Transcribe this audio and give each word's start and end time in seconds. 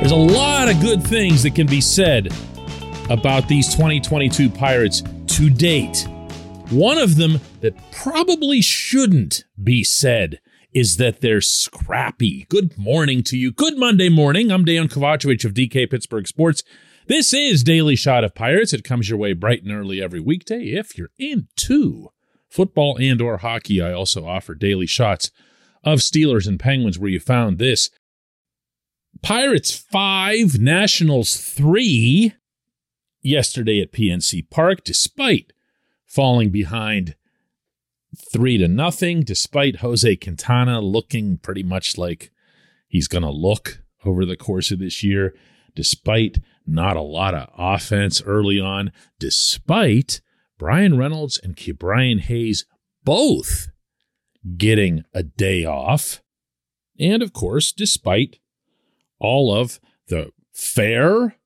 There's 0.00 0.12
a 0.12 0.16
lot 0.16 0.70
of 0.70 0.80
good 0.80 1.02
things 1.06 1.42
that 1.42 1.54
can 1.54 1.66
be 1.66 1.82
said 1.82 2.32
about 3.10 3.48
these 3.48 3.68
2022 3.74 4.48
Pirates 4.48 5.02
to 5.26 5.50
date. 5.50 6.08
One 6.70 6.96
of 6.96 7.16
them 7.16 7.38
that 7.60 7.74
probably 7.92 8.62
shouldn't 8.62 9.44
be 9.62 9.84
said 9.84 10.40
is 10.72 10.96
that 10.96 11.20
they're 11.20 11.42
scrappy. 11.42 12.46
Good 12.48 12.78
morning 12.78 13.22
to 13.24 13.36
you. 13.36 13.52
Good 13.52 13.76
Monday 13.76 14.08
morning. 14.08 14.50
I'm 14.50 14.64
Dejan 14.64 14.88
Kovacevic 14.88 15.44
of 15.44 15.52
DK 15.52 15.90
Pittsburgh 15.90 16.26
Sports. 16.26 16.62
This 17.06 17.34
is 17.34 17.62
Daily 17.62 17.94
Shot 17.94 18.24
of 18.24 18.34
Pirates. 18.34 18.72
It 18.72 18.84
comes 18.84 19.10
your 19.10 19.18
way 19.18 19.34
bright 19.34 19.64
and 19.64 19.70
early 19.70 20.02
every 20.02 20.20
weekday. 20.20 20.68
If 20.68 20.96
you're 20.96 21.10
into 21.18 22.08
football 22.48 22.96
and 22.98 23.20
or 23.20 23.36
hockey, 23.36 23.82
I 23.82 23.92
also 23.92 24.26
offer 24.26 24.54
daily 24.54 24.86
shots 24.86 25.30
of 25.84 25.98
Steelers 25.98 26.48
and 26.48 26.58
Penguins 26.58 26.98
where 26.98 27.10
you 27.10 27.20
found 27.20 27.58
this. 27.58 27.90
Pirates 29.22 29.72
5, 29.72 30.58
Nationals 30.58 31.36
3 31.36 32.34
yesterday 33.22 33.80
at 33.80 33.92
PNC 33.92 34.48
Park, 34.50 34.82
despite 34.82 35.52
falling 36.06 36.50
behind 36.50 37.16
3 38.32 38.58
to 38.58 38.68
nothing, 38.68 39.22
despite 39.22 39.76
Jose 39.76 40.16
Quintana 40.16 40.80
looking 40.80 41.38
pretty 41.38 41.62
much 41.62 41.98
like 41.98 42.30
he's 42.88 43.08
going 43.08 43.22
to 43.22 43.30
look 43.30 43.82
over 44.04 44.24
the 44.24 44.36
course 44.36 44.70
of 44.70 44.78
this 44.78 45.04
year, 45.04 45.34
despite 45.74 46.38
not 46.66 46.96
a 46.96 47.02
lot 47.02 47.34
of 47.34 47.48
offense 47.56 48.22
early 48.22 48.58
on, 48.58 48.90
despite 49.18 50.20
Bryan 50.58 50.98
Reynolds 50.98 51.38
and 51.42 51.58
Brian 51.78 52.18
Hayes 52.18 52.64
both 53.04 53.68
getting 54.56 55.04
a 55.14 55.22
day 55.22 55.64
off, 55.64 56.22
and 56.98 57.22
of 57.22 57.32
course, 57.32 57.72
despite 57.72 58.39
all 59.20 59.54
of 59.54 59.80
the 60.08 60.32
fair 60.52 61.36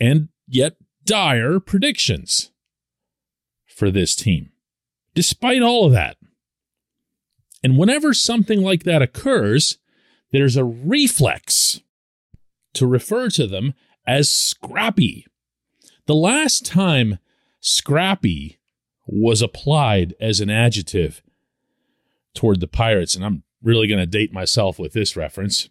and 0.00 0.28
yet 0.46 0.76
dire 1.04 1.60
predictions 1.60 2.50
for 3.66 3.90
this 3.90 4.14
team. 4.14 4.50
Despite 5.14 5.62
all 5.62 5.86
of 5.86 5.92
that. 5.92 6.16
And 7.62 7.78
whenever 7.78 8.12
something 8.12 8.62
like 8.62 8.82
that 8.82 9.00
occurs, 9.00 9.78
there's 10.32 10.56
a 10.56 10.64
reflex 10.64 11.80
to 12.74 12.86
refer 12.86 13.30
to 13.30 13.46
them 13.46 13.74
as 14.06 14.30
scrappy. 14.30 15.26
The 16.06 16.14
last 16.14 16.66
time 16.66 17.18
scrappy 17.60 18.58
was 19.06 19.40
applied 19.40 20.14
as 20.20 20.40
an 20.40 20.50
adjective 20.50 21.22
toward 22.34 22.60
the 22.60 22.66
Pirates, 22.66 23.14
and 23.14 23.24
I'm 23.24 23.44
really 23.62 23.86
going 23.86 24.00
to 24.00 24.06
date 24.06 24.32
myself 24.32 24.78
with 24.78 24.92
this 24.92 25.16
reference, 25.16 25.70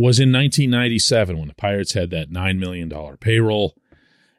was 0.00 0.18
in 0.18 0.32
1997 0.32 1.38
when 1.38 1.48
the 1.48 1.54
Pirates 1.54 1.92
had 1.92 2.08
that 2.10 2.30
$9 2.30 2.58
million 2.58 2.90
payroll 3.18 3.76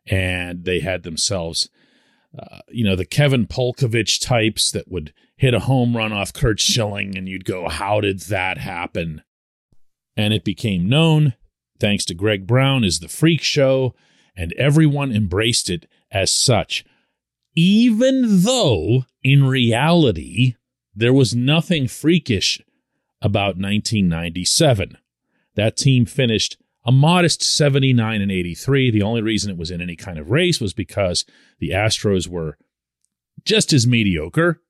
and 0.08 0.66
they 0.66 0.80
had 0.80 1.04
themselves, 1.04 1.70
uh, 2.38 2.60
you 2.70 2.84
know, 2.84 2.96
the 2.96 3.06
Kevin 3.06 3.46
Polcovich 3.46 4.20
types 4.20 4.72
that 4.72 4.92
would 4.92 5.14
hit 5.38 5.54
a 5.54 5.60
home 5.60 5.96
run 5.96 6.12
off 6.12 6.34
Curt 6.34 6.60
Schilling 6.60 7.16
and 7.16 7.30
you'd 7.30 7.46
go, 7.46 7.70
how 7.70 8.02
did 8.02 8.22
that 8.22 8.58
happen? 8.58 9.22
And 10.18 10.34
it 10.34 10.44
became 10.44 10.90
known, 10.90 11.36
thanks 11.80 12.06
to 12.06 12.16
Greg 12.16 12.48
Brown, 12.48 12.84
as 12.84 12.98
the 12.98 13.08
freak 13.08 13.44
show, 13.44 13.94
and 14.36 14.54
everyone 14.54 15.12
embraced 15.12 15.70
it 15.70 15.88
as 16.12 16.34
such. 16.34 16.84
Even 17.56 18.42
though 18.42 19.06
in 19.22 19.44
reality, 19.44 20.56
there 20.96 21.14
was 21.14 21.36
nothing 21.36 21.88
freakish 21.88 22.60
about 23.22 23.58
1997. 23.58 24.98
That 25.56 25.78
team 25.78 26.06
finished 26.06 26.58
a 26.86 26.92
modest 26.92 27.44
79 27.44 28.22
and 28.22 28.32
83. 28.32 28.92
The 28.92 29.02
only 29.02 29.22
reason 29.22 29.52
it 29.52 29.58
was 29.58 29.72
in 29.72 29.82
any 29.82 29.96
kind 29.96 30.18
of 30.18 30.32
race 30.32 30.60
was 30.60 30.74
because 30.74 31.26
the 31.60 31.70
Astros 31.70 32.28
were 32.28 32.58
just 33.44 33.74
as 33.74 33.86
mediocre. 33.86 34.62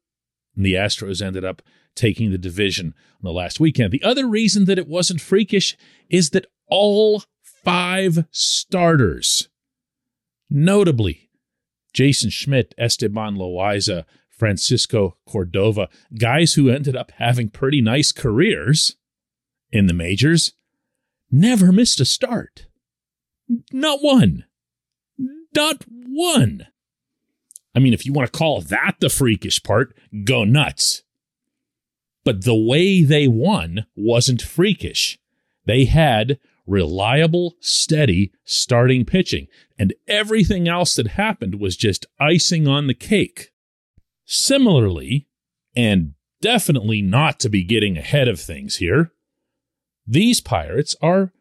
And 0.56 0.66
the 0.66 0.74
Astros 0.74 1.22
ended 1.22 1.46
up 1.46 1.62
taking 1.96 2.32
the 2.32 2.38
division 2.38 2.88
on 2.88 3.24
the 3.24 3.32
last 3.32 3.60
weekend. 3.60 3.92
The 3.92 4.04
other 4.04 4.28
reason 4.28 4.66
that 4.66 4.80
it 4.80 4.88
wasn't 4.88 5.22
freakish 5.22 5.78
is 6.10 6.32
that 6.32 6.48
all 6.68 7.24
five 7.44 8.26
starters, 8.32 9.50
notably 10.50 11.30
Jason 11.94 12.30
Schmidt, 12.30 12.74
Esteban 12.78 13.36
Loaiza, 13.36 14.06
Francisco 14.30 15.18
Cordova, 15.28 15.90
guys 16.18 16.54
who 16.54 16.70
ended 16.70 16.96
up 16.96 17.12
having 17.18 17.50
pretty 17.50 17.82
nice 17.82 18.12
careers 18.12 18.96
in 19.72 19.88
the 19.88 19.94
majors, 19.94 20.54
never 21.32 21.72
missed 21.72 22.00
a 22.00 22.06
start. 22.06 22.68
Not 23.72 24.00
one. 24.02 24.46
Not 25.56 25.86
one. 25.88 26.68
I 27.74 27.80
mean, 27.80 27.94
if 27.94 28.06
you 28.06 28.14
want 28.14 28.32
to 28.32 28.38
call 28.38 28.62
that 28.62 28.96
the 29.00 29.10
freakish 29.10 29.64
part, 29.64 29.96
go 30.24 30.44
nuts. 30.44 31.04
But 32.24 32.44
the 32.44 32.56
way 32.56 33.04
they 33.04 33.28
won 33.28 33.86
wasn't 33.96 34.42
freakish. 34.42 35.18
They 35.66 35.86
had 35.86 36.40
reliable, 36.68 37.56
steady 37.60 38.32
starting 38.44 39.06
pitching, 39.06 39.48
and 39.80 39.94
everything 40.08 40.68
else 40.68 40.96
that 40.96 41.08
happened 41.08 41.60
was 41.60 41.76
just 41.76 42.06
icing 42.20 42.68
on 42.68 42.88
the 42.88 42.94
cake. 42.94 43.52
Similarly, 44.26 45.28
and 45.76 46.14
definitely 46.42 47.02
not 47.02 47.40
to 47.40 47.50
be 47.50 47.64
getting 47.64 47.98
ahead 47.98 48.28
of 48.28 48.40
things 48.40 48.78
here, 48.78 49.12
these 50.06 50.42
pirates 50.42 50.96
are 51.02 51.32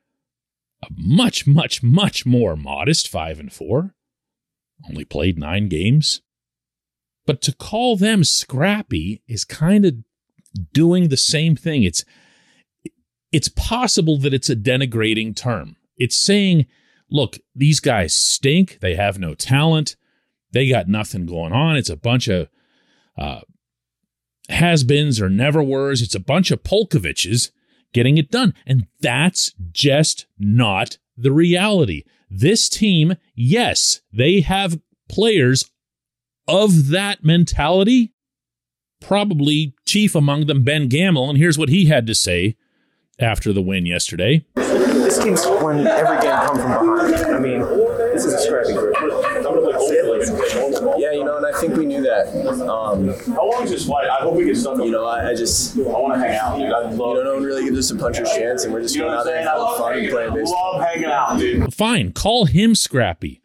a 0.83 0.87
much, 0.97 1.47
much, 1.47 1.83
much 1.83 2.25
more 2.25 2.57
modest, 2.57 3.09
five 3.09 3.39
and 3.39 3.53
four. 3.53 3.95
Only 4.89 5.05
played 5.05 5.39
nine 5.39 5.69
games. 5.69 6.23
But 7.27 7.43
to 7.43 7.53
call 7.53 7.97
them 7.97 8.25
scrappy 8.25 9.23
is 9.29 9.45
kind 9.45 9.85
of 9.85 9.95
doing 10.73 11.09
the 11.09 11.17
same 11.17 11.55
thing. 11.57 11.83
It's 11.83 12.05
it's 13.33 13.49
possible 13.49 14.19
that 14.19 14.35
it's 14.35 14.51
a 14.51 14.57
denigrating 14.57 15.37
term. 15.37 15.77
It's 15.97 16.17
saying, 16.17 16.67
look, 17.09 17.39
these 17.55 17.79
guys 17.79 18.15
stink. 18.15 18.79
They 18.81 18.97
have 18.97 19.21
no 19.21 19.35
talent. 19.35 19.95
They 20.53 20.69
got 20.69 20.89
nothing 20.89 21.27
going 21.27 21.53
on. 21.53 21.77
It's 21.77 21.91
a 21.91 21.97
bunch 21.97 22.27
of 22.27 22.49
uh, 23.17 23.43
has 24.49 24.83
beens 24.83 25.21
or 25.21 25.29
never 25.31 25.63
were's. 25.63 26.03
It's 26.03 26.15
a 26.15 26.21
bunch 26.21 26.51
of 26.51 26.65
Polcoviches 26.65 27.53
getting 27.93 28.19
it 28.19 28.31
done. 28.31 28.55
And 28.67 28.87
that's 29.01 29.53
just 29.73 30.27
not 30.39 30.99
the 31.17 31.33
reality. 31.33 32.05
This 32.31 32.69
team, 32.69 33.17
yes, 33.35 34.01
they 34.13 34.41
have 34.41 34.81
players 35.09 35.71
of 36.47 36.89
that 36.89 37.25
mentality. 37.25 38.13
Probably 39.01 39.75
chief 39.87 40.15
among 40.15 40.47
them, 40.47 40.63
Ben 40.63 40.89
Gamel. 40.89 41.29
And 41.29 41.39
here's 41.39 41.59
what 41.59 41.71
he 41.71 41.87
had 41.87 42.07
to 42.07 42.15
say 42.15 42.57
after 43.19 43.53
the 43.53 43.63
win 43.63 43.87
yesterday. 43.87 44.45
This 44.55 45.19
team's 45.19 45.45
won 45.47 45.87
every 45.87 46.21
game 46.21 46.37
come 46.37 46.59
from 46.59 46.71
behind. 46.71 47.35
I 47.35 47.39
mean, 47.39 47.61
this 48.13 48.25
is 48.25 48.35
a 48.35 48.39
scrappy 48.39 48.75
group. 48.75 48.95
Yeah, 50.99 51.13
you 51.13 51.25
know, 51.25 51.37
and 51.39 51.47
I 51.47 51.50
think 51.61 51.77
we 51.77 51.87
knew 51.87 52.03
that. 52.03 52.29
Um, 52.69 53.09
How 53.35 53.51
long 53.51 53.63
is 53.65 53.71
this 53.71 53.87
flight? 53.87 54.09
I 54.09 54.17
hope 54.23 54.35
we 54.35 54.45
get 54.47 54.57
stuck. 54.57 54.79
you 54.79 54.91
know, 54.91 55.07
I, 55.07 55.31
I 55.31 55.35
just, 55.35 55.77
I 55.77 55.83
want 55.83 56.15
to 56.15 56.21
hang 56.21 56.37
out, 56.37 56.59
dude. 56.59 56.67
I 56.73 56.81
love. 56.81 56.93
You 56.93 56.99
know, 56.99 57.23
no 57.23 57.35
one 57.35 57.43
really 57.45 57.65
gives 57.65 57.79
us 57.79 57.91
a 57.91 57.97
puncher's 57.97 58.31
chance, 58.33 58.65
and 58.65 58.73
we're 58.73 58.83
just 58.83 58.95
you 58.95 59.03
know 59.03 59.09
going 59.09 59.19
what 59.19 59.27
out 59.27 59.33
I'm 59.33 59.33
there 59.33 59.45
saying? 59.45 59.47
and 59.47 59.49
I 59.49 59.53
having 59.53 59.65
love 59.65 59.79
fun 59.79 59.93
and 59.93 60.01
hanging, 60.01 60.11
playing 60.15 60.35
baseball. 60.35 60.73
love 60.79 60.83
hanging 60.89 61.05
out, 61.11 61.39
dude. 61.39 61.75
Fine, 61.75 62.13
call 62.13 62.45
him 62.47 62.75
scrappy. 62.75 63.41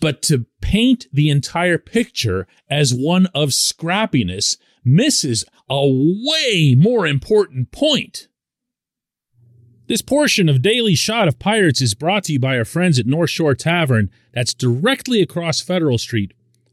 But 0.00 0.22
to 0.22 0.46
paint 0.60 1.06
the 1.12 1.28
entire 1.28 1.78
picture 1.78 2.46
as 2.70 2.94
one 2.94 3.26
of 3.34 3.48
scrappiness 3.50 4.56
misses 4.84 5.44
a 5.68 5.82
way 5.86 6.74
more 6.78 7.06
important 7.06 7.72
point. 7.72 8.28
This 9.88 10.00
portion 10.02 10.48
of 10.48 10.62
Daily 10.62 10.94
Shot 10.94 11.26
of 11.28 11.38
Pirates 11.40 11.80
is 11.82 11.94
brought 11.94 12.24
to 12.24 12.32
you 12.32 12.38
by 12.38 12.56
our 12.56 12.64
friends 12.64 12.98
at 12.98 13.06
North 13.06 13.30
Shore 13.30 13.54
Tavern, 13.54 14.10
that's 14.32 14.54
directly 14.54 15.20
across 15.20 15.60
Federal 15.60 15.98
Street 15.98 16.32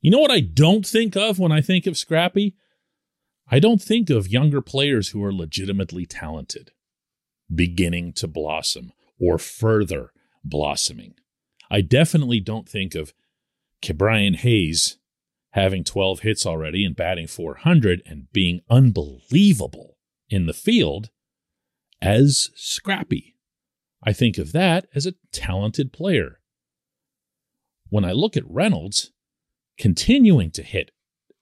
You 0.00 0.10
know 0.10 0.18
what 0.18 0.30
I 0.30 0.40
don't 0.40 0.86
think 0.86 1.16
of 1.16 1.38
when 1.38 1.52
I 1.52 1.60
think 1.60 1.86
of 1.86 1.96
Scrappy? 1.96 2.56
I 3.50 3.58
don't 3.58 3.82
think 3.82 4.08
of 4.08 4.28
younger 4.28 4.62
players 4.62 5.10
who 5.10 5.22
are 5.24 5.32
legitimately 5.32 6.06
talented, 6.06 6.70
beginning 7.54 8.12
to 8.14 8.28
blossom 8.28 8.92
or 9.20 9.38
further 9.38 10.12
blossoming. 10.42 11.14
I 11.70 11.82
definitely 11.82 12.40
don't 12.40 12.68
think 12.68 12.94
of 12.94 13.12
Brian 13.94 14.34
Hayes 14.34 14.98
having 15.50 15.84
12 15.84 16.20
hits 16.20 16.46
already 16.46 16.84
and 16.84 16.96
batting 16.96 17.26
400 17.26 18.02
and 18.06 18.30
being 18.32 18.60
unbelievable 18.70 19.98
in 20.28 20.46
the 20.46 20.54
field 20.54 21.10
as 22.00 22.50
Scrappy. 22.54 23.36
I 24.02 24.12
think 24.12 24.38
of 24.38 24.52
that 24.52 24.86
as 24.94 25.06
a 25.06 25.14
talented 25.32 25.92
player. 25.92 26.40
When 27.88 28.04
I 28.04 28.12
look 28.12 28.36
at 28.36 28.48
Reynolds 28.48 29.10
continuing 29.80 30.50
to 30.52 30.62
hit 30.62 30.90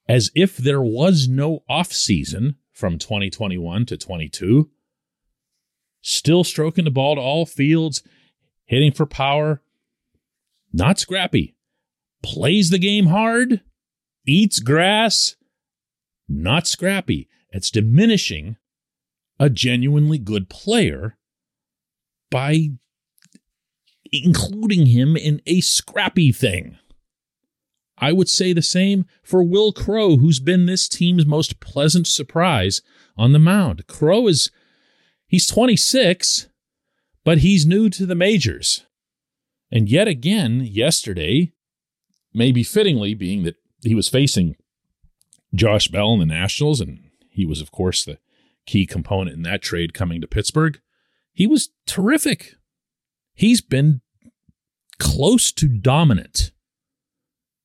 as 0.09 0.31
if 0.35 0.57
there 0.57 0.81
was 0.81 1.29
no 1.29 1.65
off 1.69 1.93
season 1.93 2.57
from 2.73 2.97
2021 2.97 3.85
to 3.85 3.97
22, 3.97 4.71
still 6.01 6.45
stroking 6.45 6.85
the 6.85 6.91
ball 6.91 7.17
to 7.17 7.21
all 7.21 7.45
fields, 7.45 8.03
hitting 8.65 8.93
for 8.93 9.05
power, 9.05 9.61
not 10.73 10.99
scrappy, 10.99 11.57
plays 12.23 12.71
the 12.71 12.79
game 12.79 13.07
hard, 13.07 13.61
eats 14.27 14.61
grass, 14.61 15.35
not 16.29 16.67
scrappy. 16.67 17.29
It's 17.51 17.71
diminishing 17.71 18.57
a 19.41 19.51
genuinely 19.51 20.19
good 20.19 20.49
player 20.49 21.19
by 22.31 22.69
including 24.13 24.87
him 24.87 25.17
in 25.17 25.43
a 25.45 25.61
scrappy 25.61 26.31
thing. 26.31 26.79
I 28.01 28.13
would 28.13 28.29
say 28.29 28.53
the 28.53 28.63
same 28.63 29.07
for 29.23 29.43
Wil 29.43 29.73
Crowe, 29.73 30.17
who's 30.17 30.41
been 30.41 30.67
this 30.67 30.89
team's 30.89 31.27
most 31.27 31.61
pleasant 31.61 32.07
surprise 32.07 32.81
on 33.17 33.33
the 33.33 33.39
mound. 33.39 33.87
Crowe 33.87 34.27
is, 34.29 34.51
he's 35.27 35.47
26, 35.47 36.49
but 37.25 37.39
he's 37.39 37.67
new 37.67 37.91
to 37.91 38.07
the 38.07 38.15
majors. 38.15 38.87
And 39.71 39.89
yet 39.89 40.09
again, 40.09 40.61
yesterday, 40.61 41.53
maybe 42.33 42.63
fittingly, 42.63 43.15
being 43.15 43.43
that 43.43 43.57
he 43.83 43.95
was 43.95 44.09
facing 44.09 44.57
Josh 45.55 45.89
Bell 45.89 46.13
in 46.13 46.21
the 46.21 46.27
Nationals, 46.27 46.81
and 46.81 47.01
he 47.31 47.45
was, 47.45 47.61
of 47.61 47.73
course, 47.73 48.05
the 48.05 48.19
key 48.67 48.87
component 48.87 49.37
in 49.37 49.43
that 49.43 49.63
trade 49.63 49.95
coming 49.95 50.21
to 50.21 50.27
Pittsburgh, 50.27 50.81
he 51.33 51.47
was 51.47 51.71
terrific. 51.87 52.55
He's 53.35 53.61
been 53.61 54.01
close 54.99 55.53
to 55.53 55.69
dominant 55.69 56.53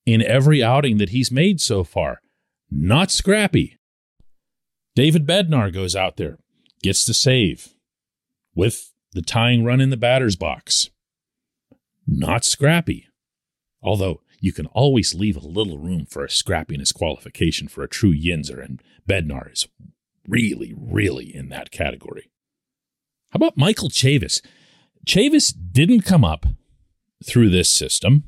in 0.06 0.22
every 0.22 0.64
outing 0.64 0.98
that 0.98 1.10
he's 1.10 1.32
made 1.32 1.62
so 1.62 1.84
far. 1.84 2.22
Not 2.70 3.12
scrappy. 3.12 3.78
David 4.96 5.26
Bednar 5.26 5.74
goes 5.74 5.96
out 5.96 6.18
there, 6.18 6.38
gets 6.82 7.06
the 7.06 7.14
save 7.14 7.70
with 8.56 8.92
the 9.14 9.22
tying 9.22 9.64
run 9.64 9.82
in 9.82 9.90
the 9.90 9.98
batter's 9.98 10.36
box. 10.36 10.90
Not 12.06 12.44
scrappy. 12.46 13.08
Although 13.82 14.22
you 14.40 14.52
can 14.52 14.66
always 14.68 15.16
leave 15.16 15.38
a 15.38 15.48
little 15.48 15.78
room 15.78 16.06
for 16.06 16.24
a 16.24 16.30
scrappiness 16.30 16.94
qualification 16.94 17.68
for 17.68 17.84
a 17.84 17.90
true 17.90 18.14
Yinzer, 18.14 18.64
and 18.64 18.82
Bednar 19.08 19.52
is 19.52 19.68
really, 20.28 20.74
really 20.78 21.34
in 21.34 21.50
that 21.50 21.72
category. 21.72 22.30
How 23.32 23.38
about 23.38 23.58
Michael 23.58 23.90
Chavis? 23.90 24.42
Chavis 25.08 25.54
didn't 25.72 26.02
come 26.02 26.24
up 26.24 26.46
through 27.26 27.50
this 27.50 27.72
system. 27.72 28.26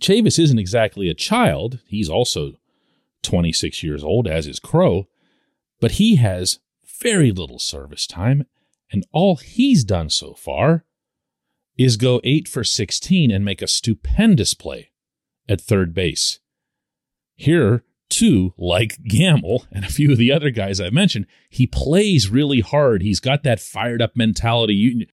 Chavis 0.00 0.38
isn't 0.38 0.58
exactly 0.58 1.08
a 1.08 1.14
child. 1.14 1.80
He's 1.86 2.08
also 2.08 2.54
26 3.22 3.82
years 3.82 4.04
old, 4.04 4.26
as 4.26 4.46
is 4.46 4.60
Crowe, 4.60 5.08
but 5.80 5.92
he 5.92 6.16
has 6.16 6.58
very 7.00 7.32
little 7.32 7.58
service 7.58 8.06
time, 8.06 8.46
and 8.90 9.06
all 9.12 9.36
he's 9.36 9.84
done 9.84 10.10
so 10.10 10.34
far 10.34 10.84
is 11.76 11.96
go 11.96 12.20
8 12.22 12.46
for 12.46 12.62
16 12.62 13.30
and 13.30 13.44
make 13.44 13.62
a 13.62 13.66
stupendous 13.66 14.54
play 14.54 14.90
at 15.48 15.60
third 15.60 15.92
base. 15.92 16.38
Here, 17.34 17.82
too, 18.08 18.54
like 18.56 19.02
Gamel 19.02 19.66
and 19.72 19.84
a 19.84 19.90
few 19.90 20.12
of 20.12 20.18
the 20.18 20.32
other 20.32 20.50
guys 20.50 20.80
I 20.80 20.90
mentioned, 20.90 21.26
he 21.48 21.66
plays 21.66 22.28
really 22.28 22.60
hard. 22.60 23.02
He's 23.02 23.20
got 23.20 23.42
that 23.42 23.60
fired 23.60 24.00
up 24.00 24.16
mentality. 24.16 24.74
You, 24.74 25.06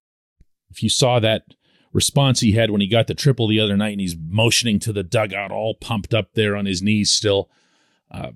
if 0.69 0.83
you 0.83 0.89
saw 0.89 1.19
that 1.19 1.43
response 1.93 2.39
he 2.39 2.53
had 2.53 2.71
when 2.71 2.81
he 2.81 2.87
got 2.87 3.07
the 3.07 3.13
triple 3.13 3.47
the 3.47 3.59
other 3.59 3.77
night 3.77 3.91
and 3.91 4.01
he's 4.01 4.15
motioning 4.17 4.79
to 4.79 4.93
the 4.93 5.03
dugout 5.03 5.51
all 5.51 5.75
pumped 5.75 6.13
up 6.13 6.33
there 6.33 6.55
on 6.55 6.65
his 6.65 6.81
knees 6.81 7.11
still, 7.11 7.49
uh, 8.09 8.31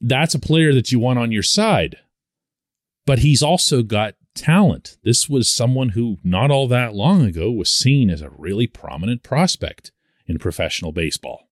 that's 0.00 0.34
a 0.34 0.38
player 0.38 0.72
that 0.72 0.90
you 0.90 0.98
want 0.98 1.18
on 1.18 1.32
your 1.32 1.42
side. 1.42 1.96
But 3.06 3.20
he's 3.20 3.42
also 3.42 3.82
got 3.82 4.14
talent. 4.34 4.96
This 5.02 5.28
was 5.28 5.48
someone 5.48 5.90
who, 5.90 6.18
not 6.22 6.50
all 6.50 6.68
that 6.68 6.94
long 6.94 7.22
ago, 7.22 7.50
was 7.50 7.70
seen 7.70 8.10
as 8.10 8.22
a 8.22 8.30
really 8.30 8.66
prominent 8.66 9.22
prospect 9.22 9.92
in 10.26 10.38
professional 10.38 10.92
baseball. 10.92 11.48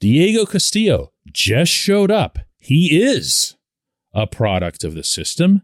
Diego 0.00 0.46
Castillo 0.46 1.12
just 1.30 1.72
showed 1.72 2.10
up. 2.10 2.38
He 2.58 3.00
is 3.02 3.56
a 4.14 4.26
product 4.26 4.84
of 4.84 4.94
the 4.94 5.04
system. 5.04 5.62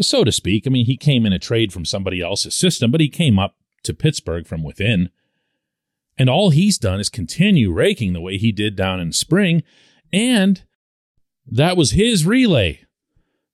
So 0.00 0.24
to 0.24 0.32
speak, 0.32 0.66
I 0.66 0.70
mean, 0.70 0.86
he 0.86 0.96
came 0.96 1.24
in 1.24 1.32
a 1.32 1.38
trade 1.38 1.72
from 1.72 1.84
somebody 1.84 2.20
else's 2.20 2.56
system, 2.56 2.90
but 2.90 3.00
he 3.00 3.08
came 3.08 3.38
up 3.38 3.56
to 3.84 3.94
Pittsburgh 3.94 4.46
from 4.46 4.62
within. 4.62 5.10
And 6.16 6.28
all 6.28 6.50
he's 6.50 6.78
done 6.78 7.00
is 7.00 7.08
continue 7.08 7.72
raking 7.72 8.12
the 8.12 8.20
way 8.20 8.38
he 8.38 8.52
did 8.52 8.76
down 8.76 9.00
in 9.00 9.12
spring. 9.12 9.62
And 10.12 10.62
that 11.46 11.76
was 11.76 11.92
his 11.92 12.26
relay 12.26 12.80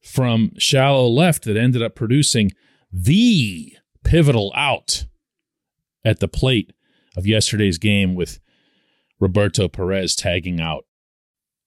from 0.02 0.52
shallow 0.58 1.06
left 1.08 1.44
that 1.44 1.56
ended 1.56 1.82
up 1.82 1.94
producing 1.94 2.52
the 2.92 3.74
pivotal 4.04 4.52
out 4.54 5.04
at 6.04 6.20
the 6.20 6.28
plate 6.28 6.72
of 7.16 7.26
yesterday's 7.26 7.78
game 7.78 8.14
with 8.14 8.40
Roberto 9.18 9.68
Perez 9.68 10.14
tagging 10.16 10.60
out 10.60 10.86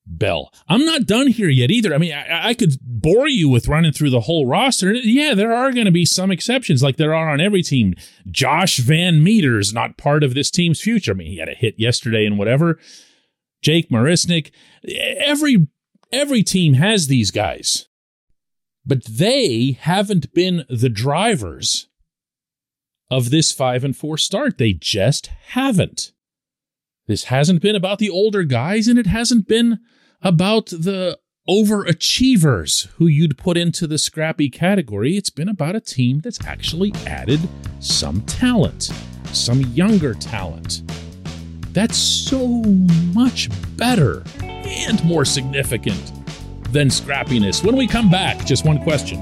Bell. 0.06 0.52
I'm 0.68 0.86
not 0.86 1.06
done 1.06 1.28
here 1.28 1.50
yet 1.50 1.72
either. 1.72 1.94
I 1.94 1.98
mean, 1.98 2.14
I, 2.14 2.50
I, 2.50 2.54
could 2.54 2.74
bore 3.04 3.28
you 3.28 3.50
with 3.50 3.68
running 3.68 3.92
through 3.92 4.10
the 4.10 4.22
whole 4.22 4.48
roster. 4.48 4.94
Yeah, 4.94 5.36
there 5.36 5.54
are 5.54 5.72
going 5.72 5.86
to 5.86 5.92
be 5.92 6.06
some 6.06 6.32
exceptions, 6.32 6.82
like 6.82 6.98
there 6.98 7.14
are 7.14 7.30
on 7.30 7.42
every 7.42 7.62
team. 7.62 7.94
Josh 8.32 8.80
VanMeter's 8.80 9.74
not 9.74 9.98
part 9.98 10.24
of 10.24 10.34
this 10.34 10.50
team's 10.50 10.82
future. 10.82 11.12
I 11.12 11.16
mean, 11.16 11.28
he 11.28 11.38
had 11.38 11.50
a 11.50 11.54
hit 11.54 11.76
yesterday 11.78 12.26
and 12.26 12.40
whatever. 12.40 12.80
Jake 13.62 13.92
Marisnick. 13.92 14.52
Every 14.88 15.68
every 16.12 16.42
team 16.42 16.74
has 16.74 17.08
these 17.08 17.30
guys, 17.30 17.88
but 18.86 19.04
they 19.06 19.78
haven't 19.80 20.34
been 20.34 20.66
the 20.70 20.90
drivers 20.90 21.88
of 23.12 23.30
this 23.30 23.52
five 23.52 23.84
and 23.84 23.96
four 23.96 24.18
start. 24.18 24.58
They 24.58 24.74
just 24.74 25.28
haven't. 25.50 26.14
This 27.06 27.26
hasn't 27.26 27.62
been 27.62 27.76
about 27.76 28.00
the 28.00 28.10
older 28.10 28.44
guys, 28.44 28.88
and 28.88 28.98
it 28.98 29.08
hasn't 29.08 29.48
been 29.48 29.80
about 30.22 30.68
the 30.68 31.20
overachievers 31.50 32.88
who 32.96 33.08
you'd 33.08 33.38
put 33.38 33.58
into 33.58 33.86
the 33.86 33.98
scrappy 33.98 34.50
category. 34.50 35.18
It's 35.18 35.30
been 35.30 35.50
about 35.50 35.76
a 35.76 35.82
team 35.82 36.22
that's 36.22 36.46
actually 36.46 36.94
added 37.06 37.42
some 37.80 38.22
talent, 38.22 38.92
some 39.34 39.60
younger 39.62 40.14
talent. 40.14 40.84
That's 41.74 41.98
so 41.98 42.48
much 43.14 43.50
better 43.76 44.24
and 44.42 45.04
more 45.04 45.26
significant 45.26 46.14
than 46.72 46.88
scrappiness. 46.88 47.64
When 47.64 47.76
we 47.76 47.88
come 47.88 48.10
back, 48.10 48.46
just 48.46 48.66
one 48.66 48.82
question. 48.82 49.22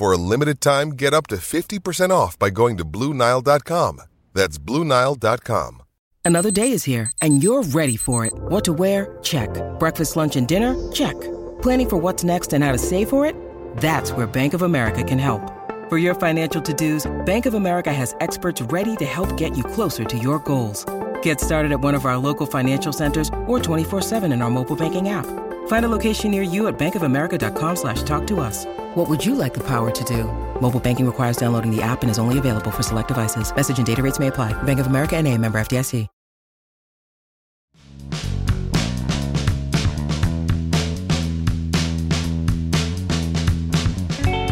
For 0.00 0.12
a 0.12 0.16
limited 0.16 0.62
time, 0.62 0.92
get 0.92 1.12
up 1.12 1.26
to 1.26 1.36
50% 1.36 2.08
off 2.10 2.38
by 2.38 2.48
going 2.48 2.78
to 2.78 2.86
BlueNile.com. 2.86 4.00
That's 4.32 4.56
BlueNile.com. 4.56 5.82
Another 6.24 6.50
day 6.50 6.72
is 6.72 6.84
here, 6.84 7.12
and 7.20 7.42
you're 7.44 7.62
ready 7.62 7.98
for 7.98 8.24
it. 8.24 8.32
What 8.34 8.64
to 8.64 8.72
wear? 8.72 9.18
Check. 9.22 9.50
Breakfast, 9.78 10.16
lunch, 10.16 10.36
and 10.36 10.48
dinner? 10.48 10.74
Check. 10.92 11.20
Planning 11.60 11.90
for 11.90 11.98
what's 11.98 12.24
next 12.24 12.54
and 12.54 12.64
how 12.64 12.72
to 12.72 12.78
save 12.78 13.10
for 13.10 13.26
it? 13.26 13.36
That's 13.76 14.12
where 14.12 14.26
Bank 14.26 14.54
of 14.54 14.62
America 14.62 15.04
can 15.04 15.18
help. 15.18 15.42
For 15.90 15.98
your 15.98 16.14
financial 16.14 16.62
to 16.62 16.72
dos, 16.72 17.04
Bank 17.26 17.44
of 17.44 17.52
America 17.52 17.92
has 17.92 18.16
experts 18.20 18.62
ready 18.72 18.96
to 18.96 19.04
help 19.04 19.36
get 19.36 19.54
you 19.54 19.62
closer 19.64 20.04
to 20.04 20.16
your 20.16 20.38
goals. 20.38 20.86
Get 21.20 21.42
started 21.42 21.72
at 21.72 21.80
one 21.80 21.94
of 21.94 22.06
our 22.06 22.16
local 22.16 22.46
financial 22.46 22.94
centers 22.94 23.28
or 23.46 23.58
24-7 23.58 24.32
in 24.32 24.40
our 24.40 24.50
mobile 24.50 24.76
banking 24.76 25.10
app. 25.10 25.26
Find 25.70 25.84
a 25.84 25.88
location 25.88 26.32
near 26.32 26.42
you 26.42 26.66
at 26.66 26.80
bankofamerica.com 26.80 27.76
slash 27.76 28.02
talk 28.02 28.26
to 28.26 28.40
us. 28.40 28.66
What 28.96 29.08
would 29.08 29.24
you 29.24 29.36
like 29.36 29.54
the 29.54 29.62
power 29.62 29.92
to 29.92 30.04
do? 30.04 30.24
Mobile 30.60 30.80
banking 30.80 31.06
requires 31.06 31.36
downloading 31.36 31.70
the 31.70 31.80
app 31.80 32.02
and 32.02 32.10
is 32.10 32.18
only 32.18 32.38
available 32.38 32.72
for 32.72 32.82
select 32.82 33.06
devices. 33.06 33.54
Message 33.54 33.78
and 33.78 33.86
data 33.86 34.02
rates 34.02 34.18
may 34.18 34.26
apply. 34.26 34.52
Bank 34.64 34.80
of 34.80 34.88
America 34.88 35.16
and 35.16 35.28
a 35.28 35.38
member 35.38 35.60
FDIC. 35.60 36.08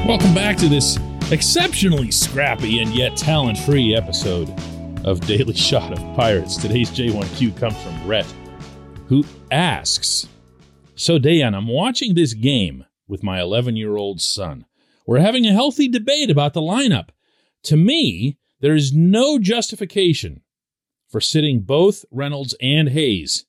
Welcome 0.07 0.35
back 0.35 0.57
to 0.59 0.69
this 0.69 0.99
exceptionally 1.33 2.13
scrappy 2.13 2.81
and 2.81 2.95
yet 2.95 3.17
talent 3.17 3.59
free 3.59 3.97
episode 3.97 4.49
of 5.05 5.19
Daily 5.27 5.55
Shot 5.55 5.93
of 5.93 5.99
Pirates. 6.15 6.57
Today's 6.57 6.91
J1Q 6.91 7.59
comes 7.59 7.77
from 7.83 8.07
Rhett, 8.07 8.33
who 9.09 9.25
asks 9.51 10.29
So, 10.99 11.17
Dan, 11.21 11.55
I'm 11.55 11.69
watching 11.69 12.15
this 12.15 12.35
game 12.35 12.85
with 13.07 13.23
my 13.23 13.41
11 13.41 13.77
year 13.77 13.97
old 13.97 14.21
son. 14.21 14.65
We're 15.07 15.21
having 15.21 15.47
a 15.47 15.53
healthy 15.53 15.87
debate 15.87 16.29
about 16.29 16.55
the 16.55 16.61
lineup. 16.61 17.11
To 17.65 17.77
me, 17.77 18.37
there 18.59 18.75
is 18.75 18.93
no 18.93 19.39
justification 19.39 20.43
for 21.09 21.21
sitting 21.21 21.61
both 21.61 22.05
Reynolds 22.11 22.57
and 22.61 22.89
Hayes 22.89 23.47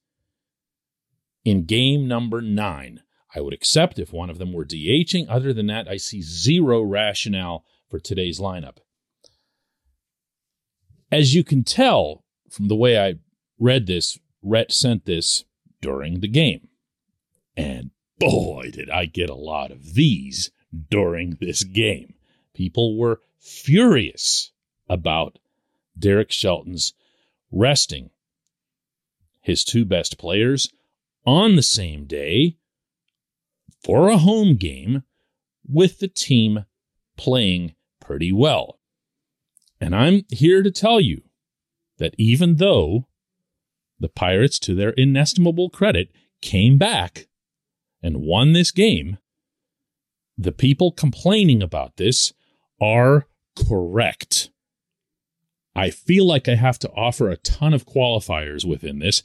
in 1.44 1.66
game 1.66 2.08
number 2.08 2.40
nine. 2.40 3.02
I 3.36 3.42
would 3.42 3.54
accept 3.54 3.98
if 3.98 4.14
one 4.14 4.30
of 4.30 4.38
them 4.38 4.54
were 4.54 4.64
DHing. 4.64 5.26
Other 5.28 5.52
than 5.52 5.66
that, 5.68 5.88
I 5.88 5.98
see 5.98 6.22
zero 6.22 6.84
rationale 6.84 7.66
for 7.90 8.00
today's 8.00 8.40
lineup. 8.40 8.78
As 11.12 11.34
you 11.34 11.44
can 11.44 11.64
tell 11.64 12.24
from 12.52 12.68
the 12.68 12.76
way 12.76 13.00
I 13.00 13.16
read 13.58 13.88
this, 13.88 14.20
Rhett 14.44 14.72
sent 14.72 15.06
this 15.06 15.46
during 15.82 16.20
the 16.20 16.28
game. 16.28 16.69
And 17.60 17.92
boy, 18.20 18.70
did 18.72 18.90
I 18.90 19.04
get 19.04 19.30
a 19.30 19.36
lot 19.36 19.70
of 19.70 19.94
these 19.94 20.50
during 20.90 21.38
this 21.42 21.64
game. 21.64 22.14
People 22.54 22.98
were 22.98 23.20
furious 23.38 24.52
about 24.88 25.40
Derek 25.98 26.32
Shelton's 26.32 26.94
resting 27.52 28.12
his 29.42 29.66
two 29.66 29.84
best 29.84 30.18
players 30.18 30.72
on 31.26 31.58
the 31.58 31.64
same 31.64 32.06
day 32.06 32.56
for 33.84 34.08
a 34.08 34.18
home 34.18 34.56
game 34.56 35.04
with 35.68 36.00
the 36.00 36.08
team 36.08 36.66
playing 37.18 37.76
pretty 38.00 38.32
well. 38.32 38.80
And 39.82 39.94
I'm 39.94 40.24
here 40.30 40.64
to 40.64 40.72
tell 40.72 41.02
you 41.02 41.24
that 41.98 42.16
even 42.18 42.56
though 42.56 43.08
the 44.00 44.10
Pirates, 44.10 44.60
to 44.60 44.76
their 44.76 44.92
inestimable 44.92 45.70
credit, 45.70 46.10
came 46.42 46.78
back 46.78 47.28
and 48.02 48.22
won 48.22 48.54
this 48.54 48.72
game, 48.72 49.18
the 50.38 50.52
people 50.52 50.92
complaining 50.92 51.62
about 51.62 51.98
this 51.98 52.34
are 52.82 53.28
correct. 53.68 54.50
I 55.76 55.90
feel 55.90 56.26
like 56.26 56.48
I 56.48 56.56
have 56.56 56.80
to 56.80 56.92
offer 56.92 57.30
a 57.30 57.38
ton 57.38 57.74
of 57.74 57.86
qualifiers 57.86 58.66
within 58.66 59.00
this. 59.00 59.24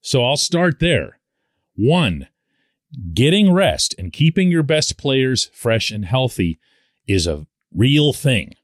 So 0.00 0.24
I'll 0.24 0.36
start 0.36 0.78
there. 0.80 1.18
One, 1.74 2.28
getting 3.14 3.52
rest 3.52 3.94
and 3.98 4.12
keeping 4.12 4.50
your 4.50 4.62
best 4.62 4.96
players 4.98 5.50
fresh 5.52 5.90
and 5.90 6.04
healthy 6.04 6.58
is 7.06 7.26
a 7.26 7.46
real 7.74 8.12
thing. 8.12 8.54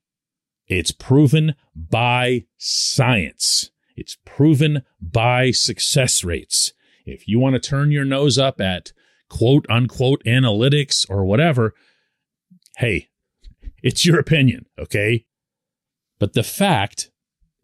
It's 0.68 0.90
proven 0.90 1.54
by 1.74 2.46
science. 2.58 3.70
It's 3.96 4.16
proven 4.24 4.82
by 5.00 5.52
success 5.52 6.24
rates. 6.24 6.72
If 7.04 7.28
you 7.28 7.38
want 7.38 7.54
to 7.54 7.60
turn 7.60 7.90
your 7.90 8.04
nose 8.04 8.36
up 8.36 8.60
at 8.60 8.92
quote 9.28 9.66
unquote 9.68 10.22
analytics 10.24 11.08
or 11.08 11.24
whatever, 11.24 11.74
hey, 12.78 13.08
it's 13.82 14.04
your 14.04 14.18
opinion, 14.18 14.66
okay? 14.78 15.24
But 16.18 16.32
the 16.32 16.42
fact 16.42 17.10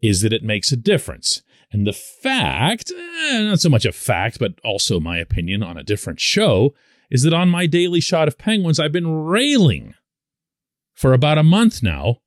is 0.01 0.21
that 0.21 0.33
it 0.33 0.43
makes 0.43 0.71
a 0.71 0.77
difference. 0.77 1.41
And 1.71 1.87
the 1.87 1.93
fact, 1.93 2.91
eh, 2.91 3.41
not 3.41 3.59
so 3.59 3.69
much 3.69 3.85
a 3.85 3.91
fact, 3.91 4.37
but 4.37 4.53
also 4.63 4.99
my 4.99 5.17
opinion 5.17 5.63
on 5.63 5.77
a 5.77 5.83
different 5.83 6.19
show, 6.19 6.75
is 7.09 7.23
that 7.23 7.33
on 7.33 7.49
my 7.49 7.65
daily 7.65 7.99
shot 7.99 8.27
of 8.27 8.37
Penguins, 8.37 8.79
I've 8.79 8.91
been 8.91 9.23
railing 9.23 9.95
for 10.93 11.13
about 11.13 11.37
a 11.37 11.43
month 11.43 11.81
now 11.81 12.17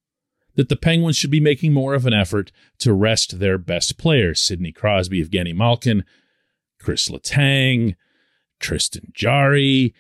that 0.57 0.69
the 0.69 0.77
Penguins 0.77 1.17
should 1.17 1.31
be 1.31 1.41
making 1.41 1.73
more 1.73 1.95
of 1.95 2.07
an 2.07 2.15
effort 2.15 2.51
to 2.79 2.93
rest 2.93 3.39
their 3.39 3.59
best 3.59 3.99
players 3.99 4.41
Sidney 4.41 4.73
Crosby, 4.73 5.25
Evgeny 5.25 5.55
Malkin, 5.55 6.05
Chris 6.81 7.09
Letang, 7.09 7.95
Tristan 8.61 9.13
Jarry. 9.15 9.95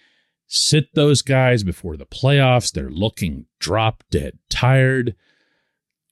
Sit 0.46 0.94
those 0.94 1.22
guys 1.22 1.64
before 1.64 1.96
the 1.96 2.06
playoffs. 2.06 2.72
They're 2.72 2.90
looking 2.90 3.46
drop 3.58 4.04
dead 4.10 4.38
tired 4.48 5.16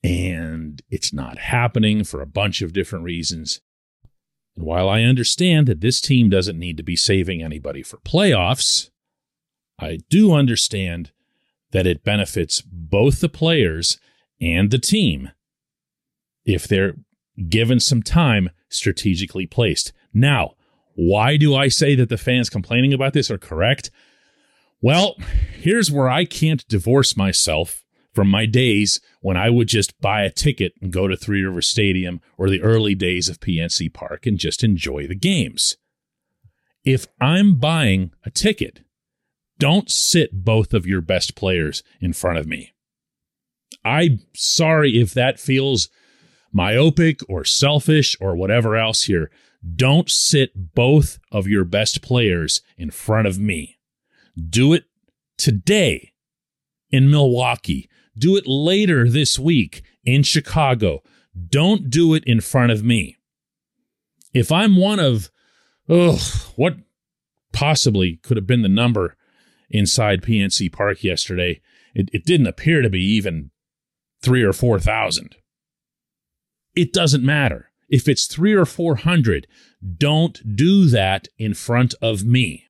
and 0.05 0.83
it's 0.91 1.11
not 1.11 1.39
happening 1.39 2.03
for 2.03 2.21
a 2.21 2.27
bunch 2.27 2.61
of 2.61 2.73
different 2.73 3.05
reasons. 3.05 3.59
And 4.55 4.63
while 4.63 4.87
I 4.87 5.01
understand 5.01 5.65
that 5.65 5.81
this 5.81 5.99
team 5.99 6.29
doesn't 6.29 6.59
need 6.59 6.77
to 6.77 6.83
be 6.83 6.95
saving 6.95 7.41
anybody 7.41 7.81
for 7.81 7.97
playoffs, 7.97 8.91
I 9.79 9.99
do 10.09 10.31
understand 10.31 11.11
that 11.71 11.87
it 11.87 12.03
benefits 12.03 12.61
both 12.61 13.19
the 13.19 13.29
players 13.29 13.99
and 14.39 14.69
the 14.69 14.77
team 14.77 15.31
if 16.45 16.67
they're 16.67 16.93
given 17.49 17.79
some 17.79 18.03
time 18.03 18.51
strategically 18.69 19.47
placed. 19.47 19.91
Now, 20.13 20.53
why 20.95 21.37
do 21.37 21.55
I 21.55 21.67
say 21.67 21.95
that 21.95 22.09
the 22.09 22.17
fans 22.17 22.49
complaining 22.49 22.93
about 22.93 23.13
this 23.13 23.29
are 23.29 23.37
correct? 23.37 23.91
Well, 24.81 25.15
here's 25.57 25.91
where 25.91 26.09
I 26.09 26.25
can't 26.25 26.67
divorce 26.67 27.15
myself 27.15 27.83
from 28.13 28.29
my 28.29 28.45
days 28.45 29.01
when 29.19 29.35
I 29.35 29.49
would 29.49 29.67
just 29.67 29.99
buy 29.99 30.23
a 30.23 30.31
ticket 30.31 30.73
and 30.81 30.91
go 30.91 31.07
to 31.07 31.17
Three 31.17 31.43
River 31.43 31.61
Stadium 31.61 32.21
or 32.37 32.49
the 32.49 32.61
early 32.61 32.95
days 32.95 33.27
of 33.27 33.41
PNC 33.41 33.93
Park 33.93 34.25
and 34.25 34.37
just 34.37 34.63
enjoy 34.63 35.05
the 35.05 35.15
games. 35.15 35.75
If 36.85 37.07
I'm 37.19 37.59
buying 37.59 38.11
a 38.23 38.31
ticket, 38.31 38.81
don't 39.59 39.89
sit 39.89 40.45
both 40.45 40.73
of 40.73 40.85
your 40.85 41.01
best 41.01 41.35
players 41.35 41.83
in 41.99 42.13
front 42.13 42.37
of 42.37 42.47
me. 42.47 42.73
I'm 43.83 44.19
sorry 44.33 44.99
if 44.99 45.13
that 45.13 45.39
feels 45.39 45.89
myopic 46.53 47.19
or 47.27 47.43
selfish 47.43 48.15
or 48.21 48.35
whatever 48.35 48.77
else 48.77 49.03
here. 49.03 49.29
Don't 49.73 50.09
sit 50.09 50.75
both 50.75 51.17
of 51.31 51.47
your 51.47 51.63
best 51.63 52.01
players 52.01 52.61
in 52.77 52.91
front 52.91 53.27
of 53.27 53.39
me. 53.39 53.77
Do 54.49 54.73
it 54.73 54.85
today 55.37 56.13
in 56.91 57.09
Milwaukee. 57.09 57.89
Do 58.17 58.35
it 58.35 58.45
later 58.47 59.09
this 59.09 59.39
week 59.39 59.83
in 60.03 60.23
Chicago. 60.23 61.01
Don't 61.49 61.89
do 61.89 62.13
it 62.13 62.23
in 62.25 62.41
front 62.41 62.71
of 62.71 62.83
me. 62.83 63.17
If 64.33 64.51
I'm 64.51 64.75
one 64.75 64.99
of, 64.99 65.31
oh, 65.89 66.51
what 66.55 66.77
possibly 67.53 68.17
could 68.17 68.37
have 68.37 68.47
been 68.47 68.61
the 68.61 68.69
number 68.69 69.15
inside 69.69 70.21
PNC 70.21 70.71
Park 70.71 71.03
yesterday, 71.03 71.61
it, 71.93 72.09
it 72.13 72.25
didn't 72.25 72.47
appear 72.47 72.81
to 72.81 72.89
be 72.89 73.03
even 73.03 73.51
three 74.21 74.43
or 74.43 74.53
4,000. 74.53 75.35
It 76.75 76.91
doesn't 76.91 77.23
matter. 77.23 77.71
If 77.89 78.07
it's 78.07 78.27
three 78.27 78.53
or 78.53 78.65
400, 78.65 79.47
don't 79.97 80.55
do 80.55 80.85
that 80.87 81.27
in 81.37 81.53
front 81.53 81.93
of 82.01 82.23
me. 82.23 82.67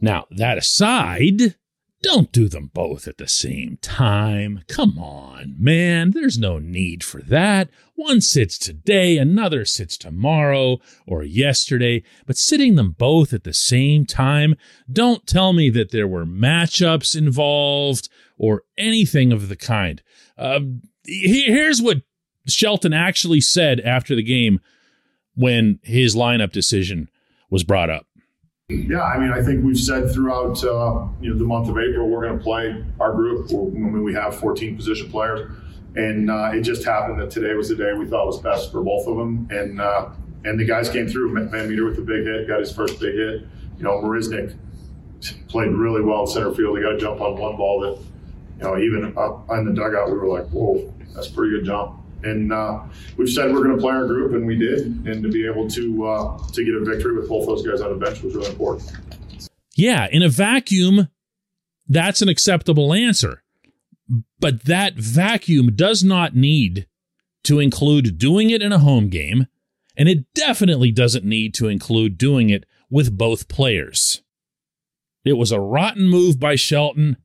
Now, 0.00 0.26
that 0.30 0.56
aside, 0.56 1.56
don't 2.02 2.32
do 2.32 2.48
them 2.48 2.70
both 2.72 3.06
at 3.06 3.18
the 3.18 3.28
same 3.28 3.76
time. 3.82 4.62
Come 4.68 4.98
on, 4.98 5.56
man. 5.58 6.12
There's 6.12 6.38
no 6.38 6.58
need 6.58 7.04
for 7.04 7.20
that. 7.22 7.68
One 7.94 8.22
sits 8.22 8.56
today, 8.56 9.18
another 9.18 9.66
sits 9.66 9.98
tomorrow 9.98 10.78
or 11.06 11.22
yesterday, 11.22 12.02
but 12.26 12.38
sitting 12.38 12.76
them 12.76 12.92
both 12.92 13.34
at 13.34 13.44
the 13.44 13.52
same 13.52 14.06
time, 14.06 14.54
don't 14.90 15.26
tell 15.26 15.52
me 15.52 15.68
that 15.70 15.90
there 15.90 16.08
were 16.08 16.24
matchups 16.24 17.14
involved 17.14 18.08
or 18.38 18.62
anything 18.78 19.30
of 19.30 19.50
the 19.50 19.56
kind. 19.56 20.02
Uh, 20.38 20.60
here's 21.04 21.82
what 21.82 21.98
Shelton 22.46 22.92
actually 22.92 23.40
said 23.40 23.80
after 23.80 24.14
the 24.14 24.22
game 24.22 24.60
when 25.34 25.78
his 25.82 26.14
lineup 26.14 26.52
decision 26.52 27.08
was 27.50 27.64
brought 27.64 27.90
up. 27.90 28.06
Yeah, 28.68 29.02
I 29.02 29.18
mean, 29.18 29.32
I 29.32 29.42
think 29.42 29.64
we've 29.64 29.78
said 29.78 30.12
throughout 30.12 30.62
uh, 30.62 31.08
you 31.20 31.30
know 31.30 31.38
the 31.38 31.44
month 31.44 31.68
of 31.68 31.76
April 31.76 32.08
we're 32.08 32.26
going 32.26 32.38
to 32.38 32.44
play 32.44 32.84
our 33.00 33.12
group. 33.12 33.50
When 33.50 34.04
we 34.04 34.14
have 34.14 34.36
14 34.36 34.76
position 34.76 35.10
players, 35.10 35.50
and 35.96 36.30
uh, 36.30 36.52
it 36.54 36.62
just 36.62 36.84
happened 36.84 37.20
that 37.20 37.30
today 37.30 37.54
was 37.54 37.68
the 37.68 37.74
day 37.74 37.92
we 37.94 38.06
thought 38.06 38.26
was 38.26 38.40
best 38.40 38.70
for 38.70 38.80
both 38.82 39.08
of 39.08 39.16
them, 39.16 39.48
and 39.50 39.80
uh, 39.80 40.10
and 40.44 40.58
the 40.58 40.64
guys 40.64 40.88
came 40.88 41.08
through. 41.08 41.32
VanMeter 41.32 41.84
with 41.84 41.98
a 41.98 42.02
big 42.02 42.24
hit, 42.24 42.46
got 42.46 42.60
his 42.60 42.72
first 42.72 43.00
big 43.00 43.14
hit. 43.14 43.40
You 43.76 43.84
know, 43.84 44.00
Marisnick 44.02 44.56
played 45.48 45.72
really 45.72 46.02
well 46.02 46.22
in 46.22 46.26
center 46.28 46.54
field. 46.54 46.78
He 46.78 46.84
got 46.84 46.94
a 46.94 46.98
jump 46.98 47.20
on 47.20 47.36
one 47.36 47.56
ball 47.56 47.80
that, 47.80 47.98
you 48.58 48.64
know, 48.64 48.78
even 48.78 49.16
up 49.16 49.50
in 49.50 49.64
the 49.64 49.72
dugout, 49.72 50.10
we 50.10 50.18
were 50.18 50.28
like, 50.28 50.48
whoa, 50.50 50.92
that's 51.14 51.28
pretty 51.28 51.56
good 51.56 51.64
jump. 51.66 51.99
And 52.22 52.52
uh, 52.52 52.82
we've 53.16 53.30
said 53.30 53.52
we're 53.52 53.64
going 53.64 53.76
to 53.76 53.80
play 53.80 53.94
our 53.94 54.06
group, 54.06 54.32
and 54.32 54.46
we 54.46 54.56
did. 54.56 54.86
And 55.06 55.22
to 55.22 55.28
be 55.28 55.46
able 55.46 55.68
to 55.70 56.06
uh, 56.06 56.38
to 56.52 56.64
get 56.64 56.74
a 56.74 56.84
victory 56.84 57.16
with 57.16 57.28
both 57.28 57.46
those 57.46 57.66
guys 57.66 57.80
on 57.80 57.98
the 57.98 58.04
bench 58.04 58.22
was 58.22 58.34
really 58.34 58.50
important. 58.50 58.92
Yeah, 59.76 60.08
in 60.10 60.22
a 60.22 60.28
vacuum, 60.28 61.08
that's 61.88 62.22
an 62.22 62.28
acceptable 62.28 62.92
answer. 62.92 63.42
But 64.38 64.64
that 64.64 64.94
vacuum 64.96 65.74
does 65.74 66.02
not 66.02 66.34
need 66.34 66.86
to 67.44 67.58
include 67.58 68.18
doing 68.18 68.50
it 68.50 68.60
in 68.60 68.72
a 68.72 68.78
home 68.78 69.08
game, 69.08 69.46
and 69.96 70.08
it 70.08 70.32
definitely 70.34 70.90
doesn't 70.92 71.24
need 71.24 71.54
to 71.54 71.68
include 71.68 72.18
doing 72.18 72.50
it 72.50 72.64
with 72.90 73.16
both 73.16 73.48
players. 73.48 74.22
It 75.24 75.34
was 75.34 75.52
a 75.52 75.60
rotten 75.60 76.08
move 76.08 76.40
by 76.40 76.56
Shelton, 76.56 77.16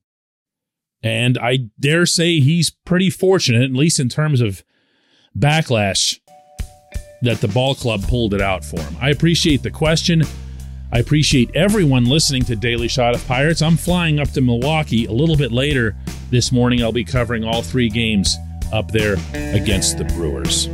and 1.02 1.38
I 1.38 1.70
dare 1.80 2.06
say 2.06 2.40
he's 2.40 2.70
pretty 2.70 3.10
fortunate, 3.10 3.64
at 3.64 3.72
least 3.72 4.00
in 4.00 4.10
terms 4.10 4.42
of 4.42 4.64
backlash 5.38 6.20
that 7.22 7.42
the 7.42 7.48
ball 7.48 7.75
club 7.75 8.04
pulled 8.08 8.34
it 8.34 8.42
out 8.42 8.63
for 8.63 8.80
him. 8.80 8.96
I 9.01 9.10
appreciate 9.10 9.63
the 9.63 9.72
question. 9.72 10.24
I 10.92 11.00
appreciate 11.00 11.50
everyone 11.56 12.06
listening 12.06 12.44
to 12.46 12.56
Daily 12.56 12.88
Shot 12.88 13.15
of 13.15 13.27
Pirates. 13.27 13.62
I'm 13.62 13.77
flying 13.77 14.20
up 14.20 14.30
to 14.32 14.42
Milwaukee 14.42 15.06
a 15.06 15.12
little 15.12 15.36
bit 15.36 15.51
later 15.51 15.96
this 16.30 16.51
morning. 16.51 16.82
I'll 16.82 16.92
be 16.92 17.04
covering 17.04 17.44
all 17.44 17.62
three 17.62 17.89
games 17.89 18.38
up 18.72 18.92
there 18.92 19.16
against 19.33 19.98
the 19.98 20.05
Brewers. 20.05 20.68